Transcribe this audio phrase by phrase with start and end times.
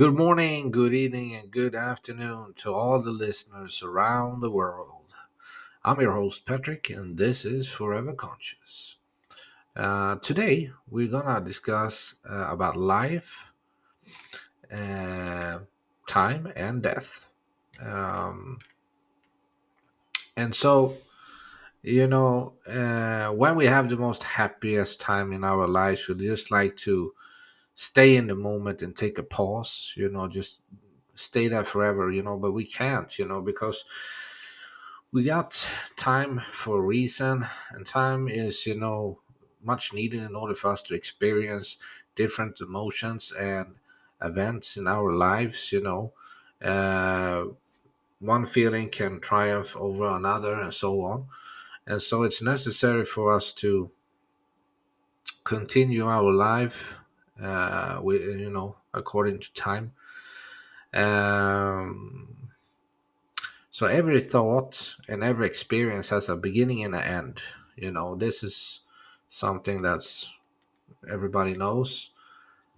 [0.00, 5.12] Good morning, good evening, and good afternoon to all the listeners around the world.
[5.84, 8.96] I'm your host, Patrick, and this is Forever Conscious.
[9.76, 13.52] Uh, today, we're gonna discuss uh, about life,
[14.72, 15.58] uh,
[16.06, 17.26] time, and death.
[17.78, 18.60] Um,
[20.34, 20.96] and so,
[21.82, 26.50] you know, uh, when we have the most happiest time in our lives, we just
[26.50, 27.12] like to
[27.80, 30.60] stay in the moment and take a pause, you know, just
[31.14, 33.86] stay there forever, you know, but we can't, you know, because
[35.12, 35.66] we got
[35.96, 39.18] time for a reason, and time is, you know,
[39.64, 41.78] much needed in order for us to experience
[42.16, 43.76] different emotions and
[44.20, 46.12] events in our lives, you know.
[46.60, 47.44] Uh,
[48.18, 51.24] one feeling can triumph over another, and so on.
[51.86, 53.90] And so it's necessary for us to
[55.44, 56.99] continue our life,
[57.42, 59.92] uh, with, you know, according to time.
[60.92, 62.50] Um,
[63.70, 67.40] so every thought and every experience has a beginning and an end.
[67.76, 68.80] You know, this is
[69.28, 70.30] something that's
[71.10, 72.10] everybody knows,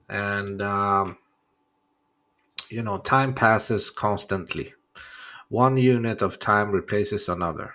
[0.08, 1.18] and um,
[2.68, 4.74] you know, time passes constantly.
[5.48, 7.74] One unit of time replaces another.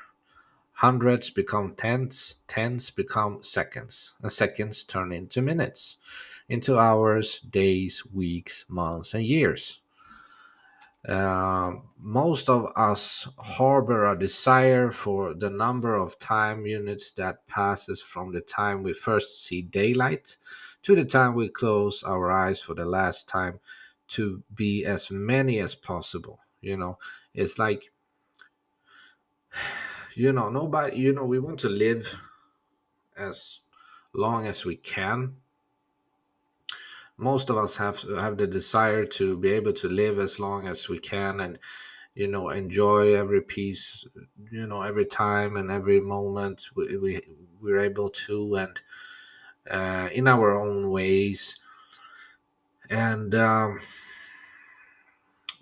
[0.77, 5.97] Hundreds become tens, tens become seconds, and seconds turn into minutes,
[6.49, 9.81] into hours, days, weeks, months, and years.
[11.09, 17.99] Uh, most of us harbor a desire for the number of time units that passes
[17.99, 20.37] from the time we first see daylight
[20.83, 23.59] to the time we close our eyes for the last time
[24.07, 26.39] to be as many as possible.
[26.61, 26.99] You know,
[27.33, 27.91] it's like,
[30.17, 32.13] you know, nobody, you know, we want to live
[33.15, 33.59] as
[34.13, 35.35] long as we can.
[37.17, 40.87] Most of us have have the desire to be able to live as long as
[40.87, 41.57] we can and
[42.13, 44.05] you know enjoy every piece
[44.51, 47.21] you know every time and every moment we, we
[47.59, 48.81] we're able to and
[49.69, 51.59] uh, in our own ways.
[52.89, 53.79] And um,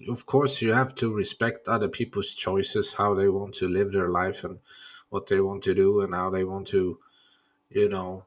[0.09, 4.09] of course you have to respect other people's choices how they want to live their
[4.09, 4.59] life and
[5.09, 6.99] what they want to do and how they want to
[7.69, 8.25] you know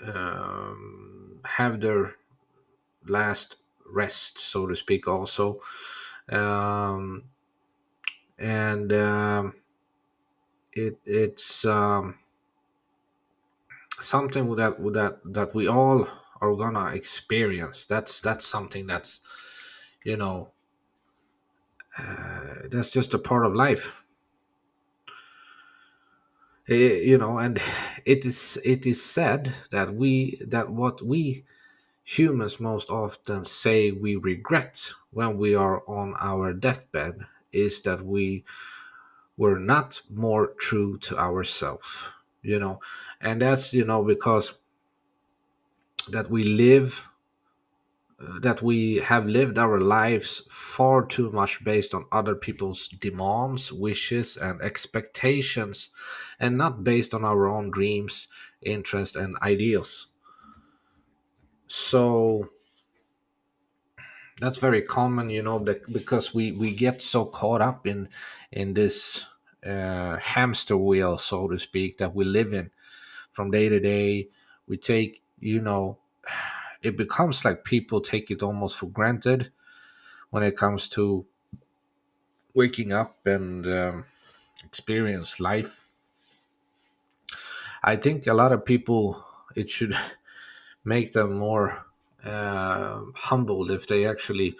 [0.00, 2.16] um, have their
[3.06, 3.56] last
[3.86, 5.60] rest, so to speak, also.
[6.28, 7.24] Um,
[8.38, 9.54] and um,
[10.72, 12.18] it it's um,
[14.00, 16.06] something that that that we all
[16.40, 17.86] are gonna experience.
[17.86, 19.20] That's that's something that's
[20.04, 20.52] you know
[21.98, 24.02] uh, that's just a part of life.
[26.68, 27.60] Eh, you know, and
[28.06, 31.44] it is it is said that we that what we
[32.04, 38.44] Humans most often say we regret when we are on our deathbed is that we
[39.38, 41.88] were not more true to ourselves,
[42.42, 42.80] you know,
[43.20, 44.54] and that's, you know, because
[46.10, 47.04] that we live,
[48.18, 54.36] that we have lived our lives far too much based on other people's demands, wishes,
[54.36, 55.90] and expectations,
[56.38, 58.28] and not based on our own dreams,
[58.62, 60.08] interests, and ideals.
[61.66, 62.50] So,
[64.40, 68.08] that's very common you know because we we get so caught up in
[68.52, 69.26] in this
[69.64, 72.70] uh, hamster wheel so to speak that we live in
[73.32, 74.28] from day to day
[74.66, 75.98] we take you know
[76.84, 79.52] it becomes like people take it almost for granted
[80.30, 81.26] when it comes to
[82.54, 84.04] waking up and um,
[84.64, 85.84] experience life.
[87.82, 89.24] I think a lot of people
[89.54, 89.94] it should
[90.84, 91.86] make them more
[92.24, 94.56] uh, humbled if they actually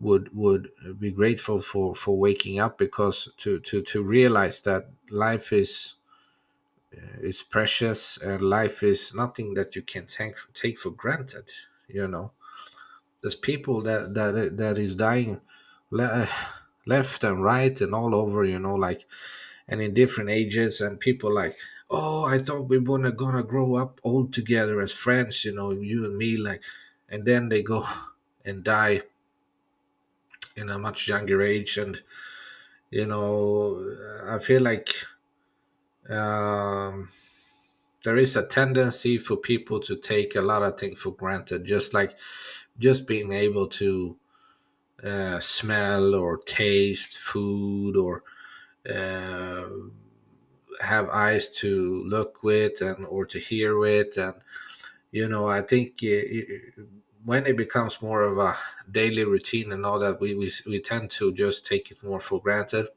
[0.00, 5.52] would would be grateful for for waking up because to to to realize that life
[5.52, 5.94] is
[6.96, 11.50] Uh, is precious and life is nothing that you can take take for granted
[11.86, 12.32] you know.
[13.22, 15.40] There's people that that that is dying
[15.90, 16.26] le- uh,
[16.86, 19.06] left and right and all over you know like
[19.68, 21.56] and in different ages and people like
[21.90, 26.04] oh i thought we were gonna grow up old together as friends you know you
[26.04, 26.62] and me like
[27.08, 27.86] and then they go
[28.44, 29.02] and die
[30.56, 32.02] in a much younger age and
[32.90, 33.96] you know
[34.26, 34.88] i feel like
[36.08, 37.08] um,
[38.04, 41.94] there is a tendency for people to take a lot of things for granted just
[41.94, 42.16] like
[42.78, 44.16] just being able to
[45.04, 48.24] uh, smell or taste food or
[48.90, 49.68] uh,
[50.80, 54.16] have eyes to look with and or to hear with.
[54.16, 54.34] And
[55.12, 56.84] you know i think uh,
[57.24, 58.56] when it becomes more of a
[58.90, 62.40] daily routine and all that we, we we tend to just take it more for
[62.42, 62.88] granted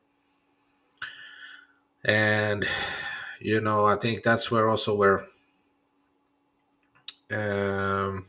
[2.06, 2.68] and
[3.40, 5.26] you know i think that's where also where
[7.32, 8.26] um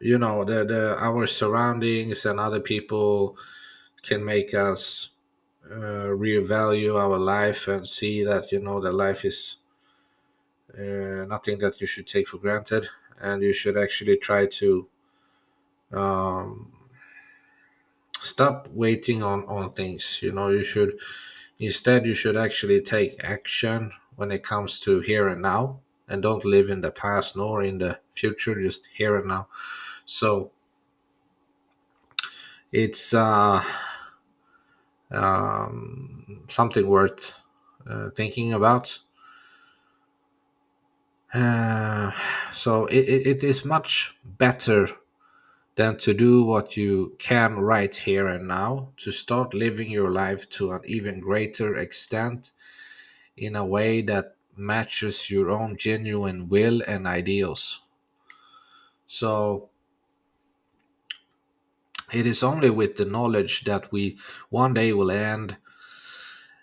[0.00, 3.36] you know the the our surroundings and other people
[4.02, 5.10] can make us
[5.70, 9.58] uh, reevaluate our life and see that you know that life is
[10.78, 12.88] uh, nothing that you should take for granted.
[13.20, 14.88] And you should actually try to
[15.92, 16.72] um,
[18.20, 20.20] stop waiting on on things.
[20.22, 20.98] You know you should
[21.64, 26.44] instead you should actually take action when it comes to here and now and don't
[26.44, 29.48] live in the past nor in the future just here and now.
[30.04, 30.50] So
[32.72, 33.62] it's uh,
[35.10, 37.34] um, something worth
[37.88, 39.00] uh, thinking about.
[41.32, 42.12] Uh,
[42.52, 44.88] so it, it, it is much better
[45.76, 50.48] than to do what you can right here and now, to start living your life
[50.48, 52.52] to an even greater extent
[53.36, 57.80] in a way that matches your own genuine will and ideals.
[59.06, 59.70] So
[62.12, 64.16] it is only with the knowledge that we
[64.50, 65.56] one day will end,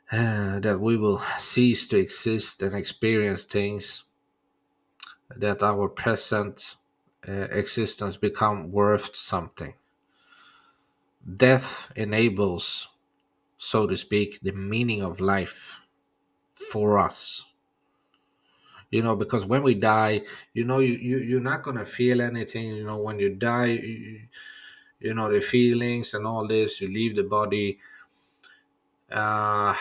[0.10, 4.04] uh, that we will cease to exist and experience things,
[5.36, 6.76] that our present
[7.28, 9.74] existence become worth something.
[11.36, 12.88] Death enables,
[13.58, 15.82] so to speak, the meaning of life
[16.54, 17.46] for us.
[18.90, 20.24] You know, because when we die,
[20.54, 22.68] you know, you, you you're not gonna feel anything.
[22.76, 24.20] You know, when you die, you,
[25.00, 26.82] you know the feelings and all this.
[26.82, 27.80] You leave the body.
[29.10, 29.76] Uh,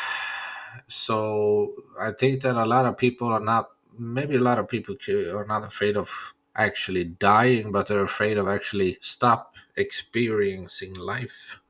[0.87, 3.71] so I think that a lot of people are not.
[3.99, 8.47] Maybe a lot of people are not afraid of actually dying, but they're afraid of
[8.47, 11.61] actually stop experiencing life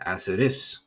[0.00, 0.80] as it is.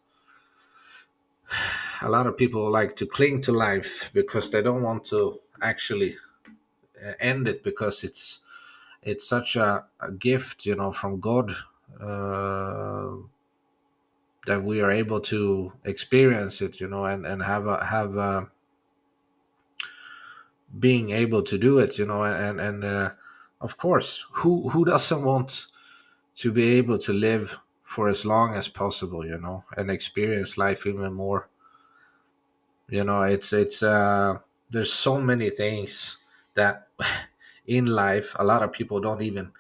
[2.02, 6.16] A lot of people like to cling to life because they don't want to actually
[7.04, 8.42] uh, end it because it's
[9.02, 11.52] it's such a, a gift, you know, from God
[12.00, 13.16] uh,
[14.46, 18.48] that we are able to experience it, you know, and and have a have a
[20.80, 23.12] being able to do it, you know, and and uh,
[23.62, 25.68] of course, who who doesn't want
[26.38, 30.86] to be able to live for as long as possible, you know, and experience life
[30.88, 31.50] even more.
[32.90, 34.40] You know, it's it's uh,
[34.70, 36.18] there's so many things
[36.54, 36.88] that
[37.68, 39.52] in life a lot of people don't even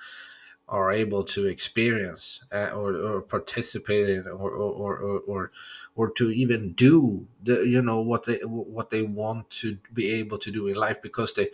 [0.69, 5.51] are able to experience uh, or, or participate in or or, or or
[5.95, 10.37] or to even do the you know what they what they want to be able
[10.37, 11.49] to do in life because they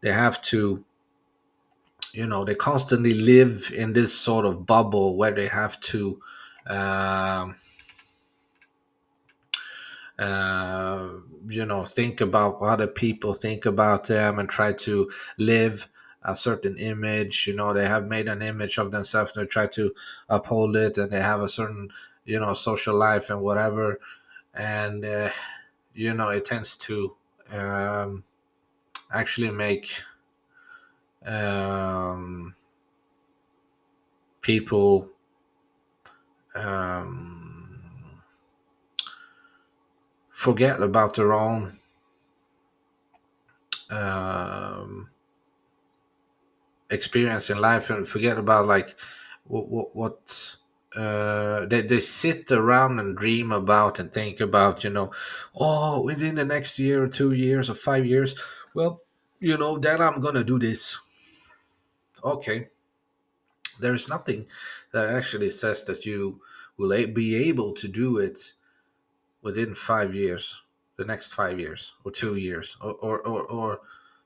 [0.00, 0.84] they have to
[2.12, 6.20] you know they constantly live in this sort of bubble where they have to
[6.66, 7.54] um,
[10.18, 11.08] uh,
[11.48, 15.88] you know think about other people think about them and try to live
[16.30, 19.94] a certain image you know they have made an image of themselves they try to
[20.28, 21.88] uphold it and they have a certain
[22.24, 23.98] you know social life and whatever.
[24.54, 25.30] And uh,
[25.94, 27.16] you know it tends to
[27.50, 28.24] um,
[29.12, 30.02] actually make
[31.24, 32.54] um,
[34.40, 35.10] people
[36.54, 38.20] um,
[40.30, 41.78] forget about their own
[43.90, 45.10] um,
[46.90, 48.96] experience in life and forget about like
[49.44, 50.56] what what, what
[50.96, 55.10] uh, they, they sit around and dream about and think about you know
[55.58, 58.34] oh within the next year or two years or five years
[58.74, 59.02] well
[59.38, 60.98] you know then i'm gonna do this.
[62.24, 62.68] Okay.
[63.80, 64.46] There is nothing
[64.92, 66.40] that actually says that you
[66.76, 68.54] will be able to do it
[69.42, 70.62] within five years
[70.96, 73.80] the next five years or two years or or, or, or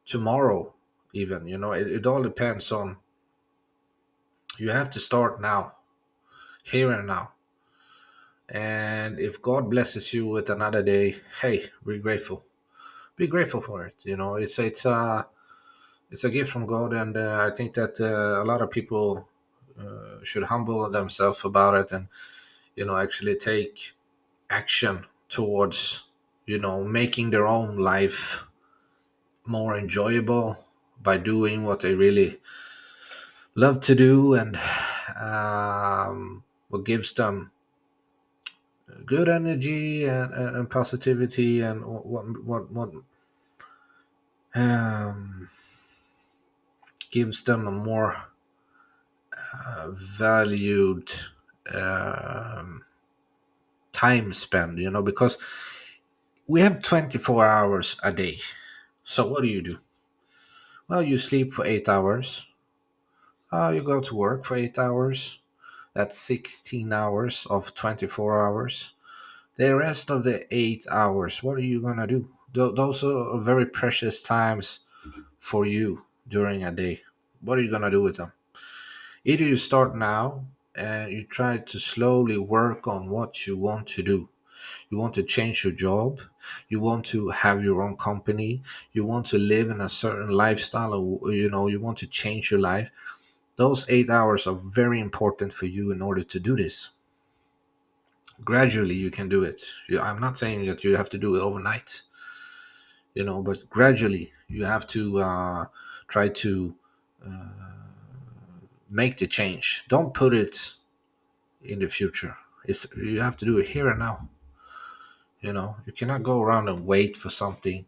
[0.07, 0.75] tomorrow
[1.13, 2.97] even you know it, it all depends on
[4.59, 5.75] you have to start now
[6.65, 7.33] here and now.
[8.49, 12.45] And if god blesses you with another day hey be grateful.
[13.17, 15.27] Be grateful for it you know it's it's a
[16.11, 19.29] it's a gift from god and uh, i think that uh, a lot of people
[19.81, 22.09] uh, should humble themselves about it and
[22.77, 23.95] you know actually take
[24.51, 26.05] action towards
[26.47, 28.45] you know making their own life
[29.47, 30.57] more enjoyable
[31.03, 32.41] by doing what they really
[33.55, 34.59] love to do and
[35.21, 37.51] um, what gives them
[39.05, 42.91] good energy and, and, positivity and what what what
[44.55, 45.49] um,
[47.11, 48.17] gives them a more
[49.67, 51.11] uh, valued
[51.73, 52.85] um,
[53.93, 55.39] time spent, you know, because
[56.47, 58.41] we have 24 hours a day.
[59.05, 59.79] So what do you do?
[60.93, 62.47] Well, you sleep for eight hours.
[63.51, 65.39] Uh, you go to work for eight hours.
[65.95, 68.93] That's 16 hours of 24 hours.
[69.57, 72.29] The rest of the eight hours, what are you going to do?
[72.53, 74.81] Th- those are very precious times
[75.39, 77.01] for you during a day.
[77.41, 78.33] What are you going to do with them?
[79.25, 80.45] Either you start now
[80.75, 84.29] and you try to slowly work on what you want to do.
[84.91, 86.21] You want to change your job.
[86.69, 88.63] You want to have your own company.
[88.93, 92.51] You want to live in a certain lifestyle, or you know, you want to change
[92.51, 92.91] your life.
[93.57, 96.91] Those eight hours are very important for you in order to do this.
[98.45, 99.63] Gradually, you can do it.
[100.01, 102.03] I'm not saying that you have to do it overnight,
[103.15, 105.67] you know, but gradually you have to uh,
[106.09, 106.75] try to
[107.25, 107.49] uh,
[108.91, 109.85] make the change.
[109.89, 110.75] Don't put it
[111.63, 112.37] in the future.
[112.65, 114.29] It's you have to do it here and now.
[115.43, 117.85] You know, you cannot go around and wait for something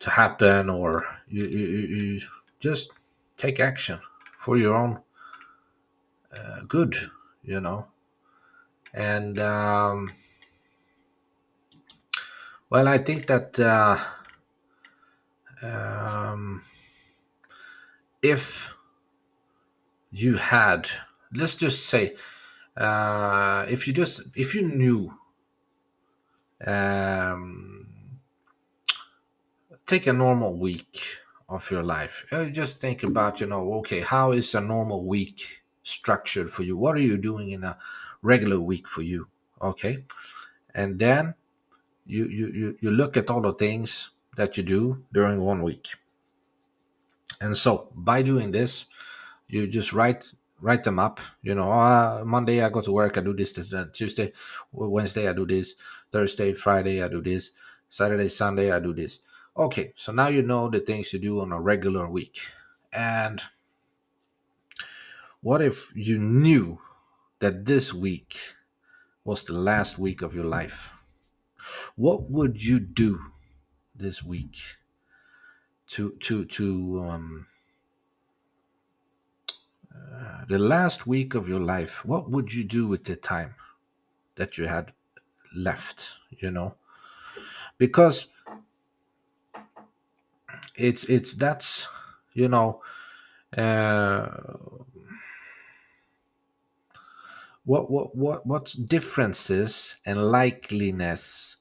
[0.00, 2.20] to happen, or you you, you
[2.60, 2.92] just
[3.36, 3.98] take action
[4.36, 5.00] for your own
[6.32, 6.96] uh, good.
[7.42, 7.86] You know,
[8.92, 10.12] and um,
[12.68, 13.96] well, I think that uh,
[15.62, 16.62] um,
[18.22, 18.74] if
[20.10, 20.90] you had,
[21.32, 22.14] let's just say,
[22.76, 25.14] uh, if you just if you knew
[26.66, 27.88] um,
[29.86, 31.02] take a normal week
[31.48, 32.24] of your life.
[32.52, 36.76] Just think about you know okay how is a normal week structured for you?
[36.76, 37.78] What are you doing in a
[38.22, 39.28] regular week for you?
[39.60, 40.04] Okay?
[40.74, 41.34] And then
[42.06, 45.88] you you you, you look at all the things that you do during one week.
[47.40, 48.84] And so by doing this
[49.48, 51.20] you just write write them up.
[51.42, 53.94] You know uh, monday i go to work i do this this that.
[53.94, 54.32] Tuesday
[54.72, 55.74] wednesday i do this
[56.12, 57.52] thursday friday i do this.
[57.90, 59.20] Saturday sunday i do this.
[59.56, 62.40] Okay so now you know the things you do on a regular week.
[62.92, 63.42] And
[65.40, 66.80] what if you knew
[67.40, 68.38] that this week
[69.24, 70.92] was the last week of your life?
[71.96, 73.20] What would you do
[73.94, 74.56] this week
[75.88, 77.46] to to to um
[79.94, 82.04] uh, the last week of your life?
[82.04, 83.54] What would you do with the time
[84.36, 84.92] that you had
[85.54, 86.74] left you know?
[87.78, 88.28] Because
[90.76, 91.86] it's it's that's
[92.34, 92.82] you know
[93.56, 94.26] uh
[97.64, 101.56] what what what what differences and likeliness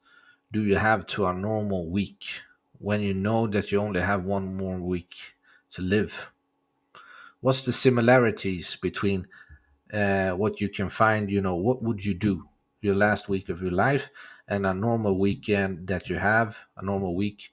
[0.52, 2.42] do you have to a normal week
[2.80, 5.16] when you know that you only have one more week
[5.72, 6.32] to live?
[7.42, 9.28] What's the similarities between
[9.94, 12.48] uh, what you can find you know what would you do
[12.88, 14.10] your last week of your life
[14.48, 17.52] and a normal weekend that you have a normal week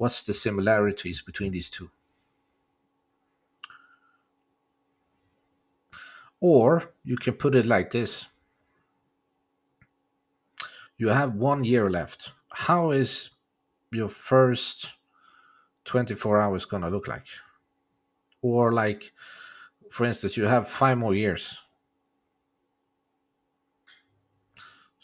[0.00, 1.90] what's the similarities between these two?
[6.40, 8.24] Or you can put it like this.
[10.96, 12.30] You have one year left.
[12.50, 13.28] How is
[13.92, 14.94] your first
[15.84, 17.26] 24 hours going to look like?
[18.40, 19.12] Or like
[19.90, 21.58] for instance you have five more years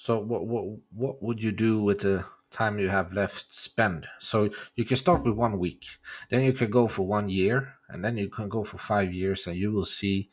[0.06, 4.48] so what what what would you do with the time you have left spend so
[4.76, 5.84] you can start with one week.
[6.30, 9.48] Then you can go for one year and then you can go for five years
[9.48, 10.30] and you will see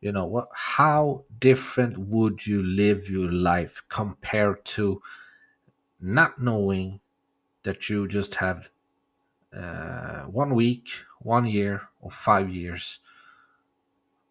[0.00, 5.02] you know what how different would you live your life compared to
[6.00, 7.00] not knowing
[7.64, 8.68] that you just have
[9.52, 13.00] uh, one week one year or five years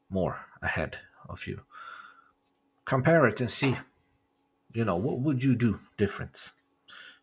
[0.09, 1.63] more ahead of you?
[2.85, 3.75] Compare it and see
[4.75, 6.51] you know what would you do different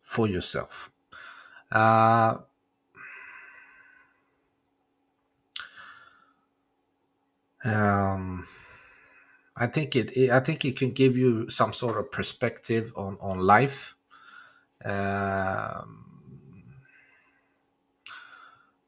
[0.03, 0.91] for yourself
[1.73, 2.39] uh,
[7.65, 8.47] um,
[9.57, 10.31] I think it, it.
[10.31, 13.95] I think it can give you some sort of perspective on on life,
[14.85, 16.75] um,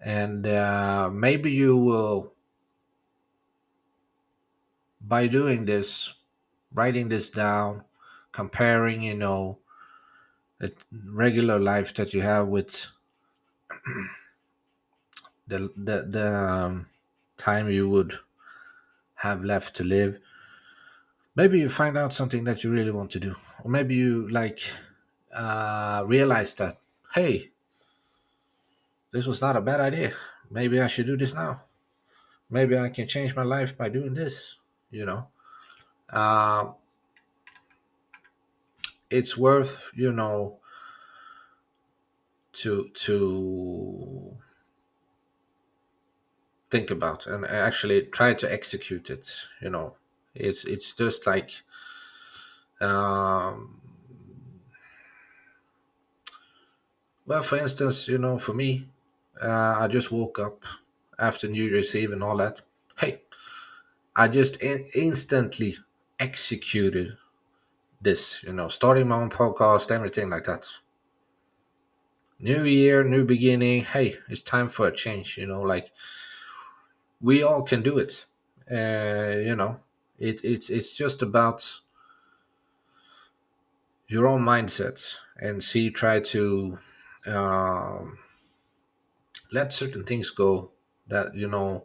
[0.00, 2.32] and uh, maybe you will,
[5.00, 6.12] by doing this,
[6.72, 7.84] writing this down,
[8.34, 9.60] comparing, you know,
[10.58, 10.72] the
[11.06, 12.88] regular life that you have with
[15.46, 16.86] the the the um,
[17.36, 18.18] time you would
[19.16, 20.18] have left to live.
[21.36, 24.60] Maybe you find out something that you really want to do, or maybe you like
[25.32, 26.80] uh, realize that
[27.14, 27.50] hey,
[29.12, 30.12] this was not a bad idea.
[30.50, 31.62] Maybe I should do this now.
[32.50, 34.58] maybe I can change my life by doing this.
[34.90, 35.28] You know,
[36.10, 36.72] uh,
[39.14, 40.58] it's worth you know
[42.52, 44.36] to to
[46.70, 49.30] think about and actually try to execute it.
[49.60, 49.96] You know,
[50.34, 51.50] it's it's just like
[52.80, 53.80] um,
[57.26, 58.88] well, for instance, you know, for me,
[59.42, 60.62] uh, I just woke up
[61.18, 62.60] after New Year's Eve and all that.
[62.98, 63.22] Hey,
[64.16, 65.78] I just in- instantly
[66.20, 67.16] executed
[68.04, 70.68] this, you know, starting my own podcast, everything like that.
[72.38, 73.84] New year, new beginning.
[73.84, 75.90] Hey, it's time for a change, you know, like
[77.20, 78.26] we all can do it.
[78.70, 79.80] Uh, you know,
[80.18, 81.80] it, it's it's just about
[84.08, 86.78] your own mindset and see try to
[87.26, 88.18] um,
[89.52, 90.70] let certain things go
[91.08, 91.84] that you know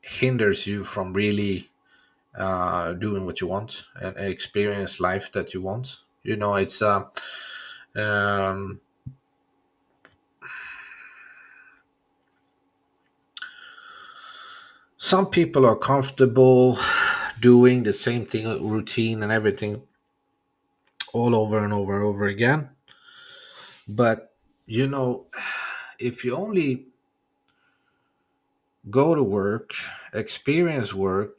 [0.00, 1.70] hinders you from really
[2.36, 5.98] uh, doing what you want and experience life that you want.
[6.22, 7.04] You know, it's uh,
[7.96, 8.80] um,
[14.96, 16.78] some people are comfortable
[17.40, 19.82] doing the same thing, routine and everything,
[21.14, 22.68] all over and over and over again.
[23.88, 24.34] But
[24.66, 25.26] you know,
[25.98, 26.88] if you only
[28.90, 29.72] go to work,
[30.12, 31.38] experience work,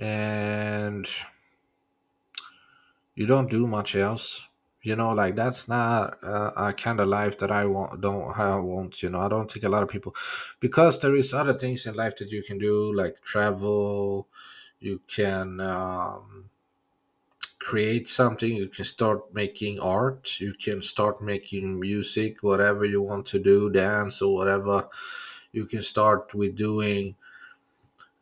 [0.00, 1.08] and
[3.14, 4.42] you don't do much else.
[4.82, 8.58] You know like that's not uh, a kind of life that i want don't i
[8.58, 9.20] want you know.
[9.20, 10.14] I don't think a lot of people
[10.58, 14.26] because there is other things in life that you can do like travel
[14.78, 16.48] you can um,
[17.58, 23.26] create something you can start making art you can start making music whatever you want
[23.26, 24.88] to do dance or whatever
[25.52, 27.16] you can start with doing.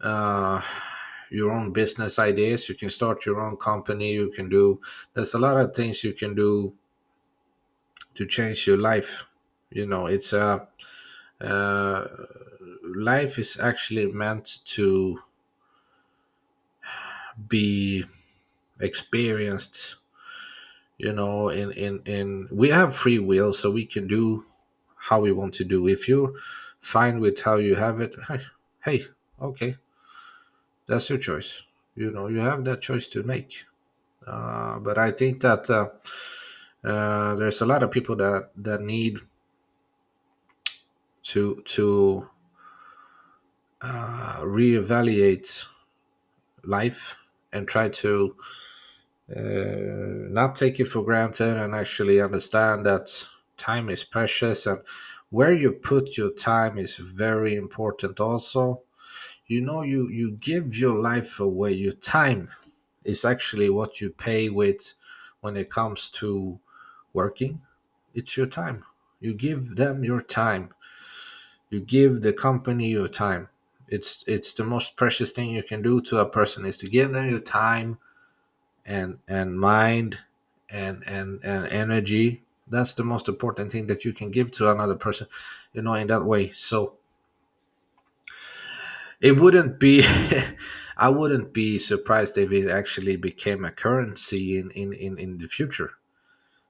[0.00, 0.60] Uh,
[1.30, 2.68] your own business ideas.
[2.68, 4.12] You can start your own company.
[4.12, 4.80] You can do
[5.14, 6.74] there's a lot of things you can do
[8.14, 9.26] to change your life.
[9.70, 10.68] You know it's a
[11.40, 12.08] uh, uh,
[12.96, 15.18] life is actually meant to
[17.48, 18.04] be
[18.80, 19.96] experienced
[20.98, 24.44] you know in in in we have free will so we can do
[24.96, 25.86] how we want to do.
[25.88, 26.32] If you're
[26.80, 28.38] fine with how you have it hey,
[28.84, 29.04] hey
[29.40, 29.76] okay
[30.88, 31.62] that's your choice.
[31.96, 33.64] You know you have that choice to make.
[34.26, 35.88] Uh, but i think that uh,
[36.84, 39.18] uh, there's a lot of people that that need
[41.22, 42.28] to to
[43.80, 45.66] uh, reevaluate
[46.64, 47.16] life
[47.52, 48.36] and try to
[49.34, 49.40] uh,
[50.30, 54.80] not take it for granted and actually understand that time is precious and
[55.30, 58.80] where you put your time is very important also
[59.48, 62.50] you know you you give your life away your time
[63.04, 64.94] is actually what you pay with
[65.40, 66.60] when it comes to
[67.14, 67.60] working.
[68.14, 68.84] It's your time.
[69.20, 70.74] You give them your time.
[71.70, 73.48] You give the company your time.
[73.88, 77.12] It's it's the most precious thing you can do to a person is to give
[77.12, 77.98] them your time
[78.86, 80.18] and and mind
[80.70, 82.42] and and and energy.
[82.68, 85.28] That's the most important thing that you can give to another person
[85.74, 86.52] you know in that way.
[86.52, 86.97] So
[89.20, 90.04] it wouldn't be
[90.96, 95.48] i wouldn't be surprised if it actually became a currency in in in, in the
[95.48, 95.92] future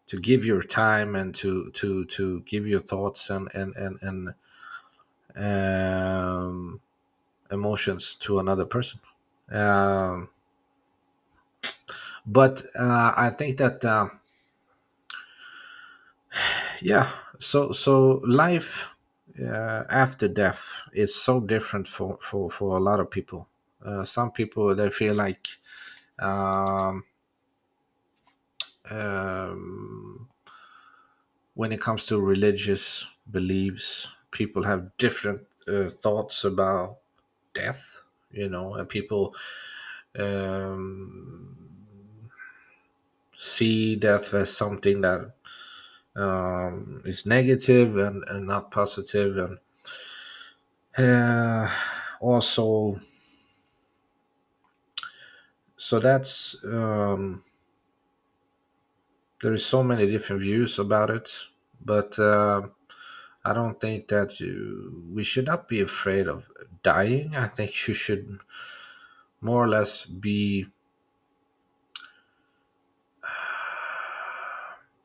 [0.07, 4.35] to give your time and to to to give your thoughts and and and and
[5.37, 6.81] um,
[7.51, 9.01] emotions to another person.
[9.51, 10.31] Um,
[12.27, 14.09] but uh, i think that uh,
[16.83, 17.11] yeah.
[17.39, 18.89] So so life
[19.41, 23.49] uh, after death is so different for for for a lot of people.
[23.85, 25.47] Uh, some people they feel like
[26.19, 27.05] um,
[28.91, 30.29] um,
[31.55, 36.99] when it comes to religious beliefs people have different uh, thoughts about
[37.55, 39.35] death you know and people
[40.19, 41.57] um,
[43.37, 45.33] see death as something that
[46.19, 49.37] um, is negative and, and not positive.
[49.39, 49.59] And
[50.99, 51.71] uh,
[52.21, 52.99] also
[55.77, 57.43] so that's um,
[59.43, 61.31] there is so many different views about it
[61.81, 62.63] but uh,
[63.45, 66.49] i don't think that you, we should not be afraid of
[66.83, 67.37] dying.
[67.37, 68.41] I think you should
[69.41, 70.67] more or less be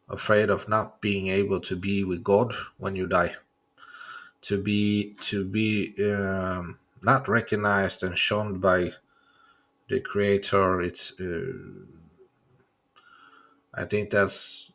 [0.10, 3.36] afraid of not being able to be with god when you die.
[4.42, 8.94] To be to be um, not recognized and shunned by
[9.90, 11.54] the creator it's uh,
[13.74, 14.72] i think that's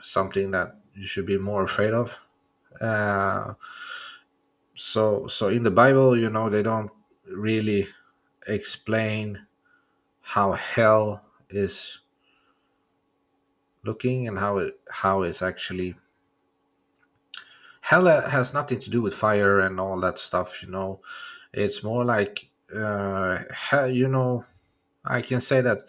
[0.00, 2.18] something that you should be more afraid of.
[2.80, 3.54] Uh,
[4.74, 6.90] so so in the bible you know they don't
[7.26, 7.86] really
[8.46, 9.46] explain
[10.22, 11.98] how hell is
[13.84, 15.94] looking and how it how it's actually
[17.82, 21.00] hell has nothing to do with fire and all that stuff you know.
[21.52, 23.40] It's more like uh
[23.90, 24.44] you know
[25.04, 25.82] i can say that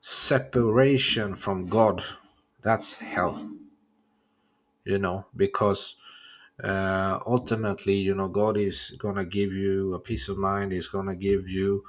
[0.00, 2.02] separation from god
[2.60, 3.50] that's hell
[4.84, 5.96] you know because
[6.62, 11.14] uh ultimately you know god is gonna give you a peace of mind he's gonna
[11.16, 11.84] give you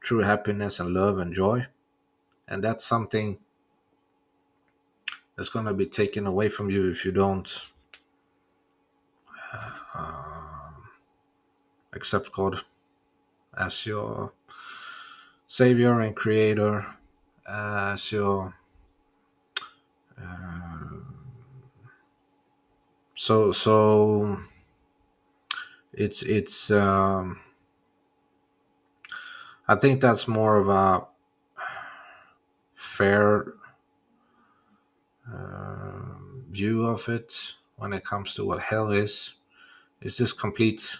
[0.00, 1.66] true happiness and love and joy.
[2.48, 3.38] And that's something
[5.36, 7.72] that's gonna be taken away from you if you don't
[9.94, 10.70] uh,
[11.92, 12.60] accept god
[13.58, 14.32] as your
[15.46, 16.86] savior and creator
[17.48, 18.54] as your
[20.20, 20.74] uh,
[23.14, 24.38] so so
[25.92, 27.38] it's it's um
[29.68, 31.06] i think that's more of a
[32.74, 33.54] fair
[35.32, 36.16] uh,
[36.50, 39.34] view of it when it comes to what hell is
[40.02, 40.98] it's just complete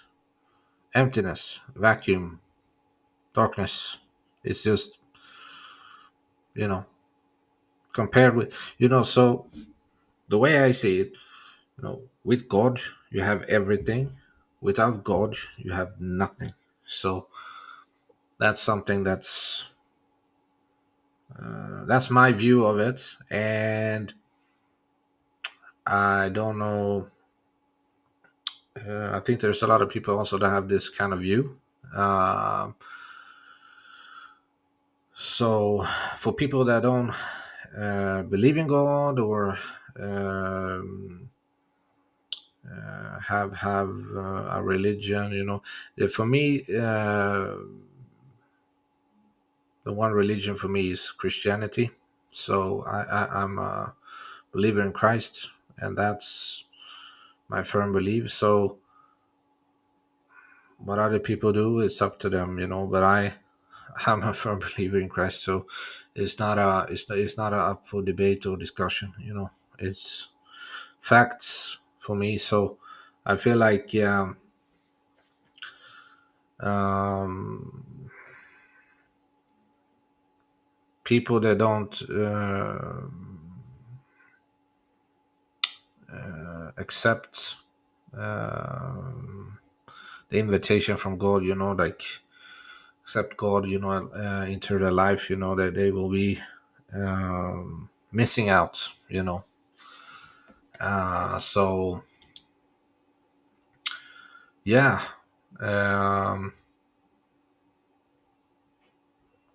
[0.95, 2.41] emptiness vacuum
[3.35, 3.99] darkness.
[4.45, 4.99] It's just
[6.55, 6.85] you know
[7.93, 9.47] compared with you know so
[10.29, 11.13] the way i see it
[11.79, 14.13] you know with god you have everything.
[14.61, 16.53] Without god you have nothing.
[16.87, 17.29] So
[18.39, 19.67] that's something that's
[21.41, 23.17] uh, that's my view of it.
[23.31, 24.13] And
[25.87, 27.09] i don't know
[28.87, 31.59] uh, i think there's a lot of people also that have this kind of view.
[31.95, 32.71] Uh,
[35.15, 35.85] so
[36.19, 37.13] for people that don't
[37.77, 39.57] uh, believe in god or
[39.99, 41.31] um,
[42.71, 45.63] uh, have have a religion you know
[46.09, 46.65] for me
[49.85, 51.91] the one religion for me is christianity.
[52.31, 53.95] So I, i'm a
[54.53, 56.65] believer in christ and that's
[57.49, 58.31] my firm belief.
[58.33, 58.79] So
[60.79, 63.35] what other people do it's up to them you know but i
[64.07, 65.43] i'm a firm believer in christ.
[65.43, 65.67] So
[66.15, 69.51] it's not a it's, it's not a up for debate or discussion you know.
[69.79, 70.29] It's
[71.01, 72.39] facts for me.
[72.39, 72.79] So
[73.27, 74.37] i feel like um,
[76.61, 78.04] um
[81.05, 83.03] people that don't uh,
[86.13, 87.57] uh, accept
[88.17, 89.59] um
[90.29, 92.03] the invitation from god you know like
[93.03, 96.41] accept god you know uh, into their life you know that they will be
[96.95, 99.45] um, missing out you know.
[100.81, 102.03] Uh, so
[104.65, 105.01] yeah
[105.61, 106.53] um,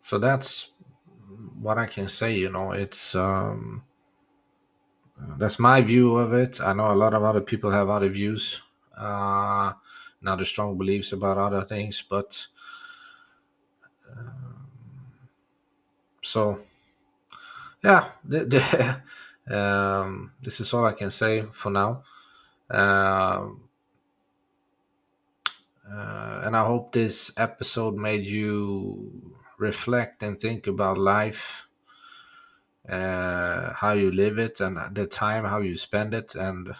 [0.03, 0.71] so that's
[1.59, 3.83] what i can say you know it's um,
[5.37, 6.61] that's my view of it.
[6.61, 8.61] I know a lot of other people have other views
[8.97, 9.73] uh,
[10.19, 12.47] and other strong beliefs about other things but
[16.21, 16.59] so
[17.83, 22.03] yeah the, the, um, this is all i can say for now.
[22.69, 23.61] Um,
[25.91, 31.67] uh, and i hope this episode made you reflect and think about life
[32.87, 36.75] uh, how you live it and the time how you spend it and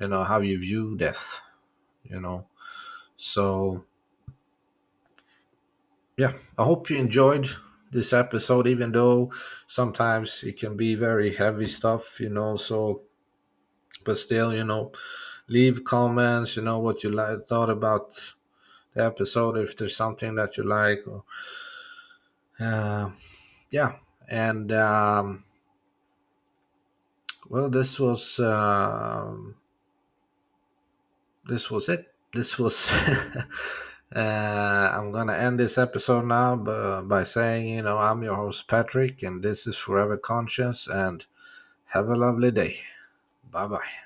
[0.00, 1.40] you know how you view death
[2.04, 2.48] you know.
[3.16, 3.84] So
[6.16, 7.48] yeah i hope you enjoyed
[7.90, 9.30] this episode even though
[9.66, 13.02] sometimes it can be very heavy stuff you know so
[14.04, 14.92] but still you know
[15.48, 18.34] leave comments you know what you like thought about
[18.94, 21.24] the episode if there's something that you like or
[22.60, 23.10] uh,
[23.70, 23.96] yeah
[24.28, 25.44] and um,
[27.48, 29.56] well this was um,
[31.46, 32.12] this was it.
[32.32, 32.90] This was
[34.16, 38.66] uh, i'm gonna end this episode now by, by saying you know i'm your host
[38.68, 41.26] patrick and this is forever conscious and
[41.86, 42.80] have a lovely day.
[43.50, 44.03] Bye bye